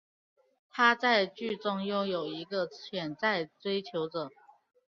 [0.71, 4.31] 她在剧中拥有一个潜在追求者。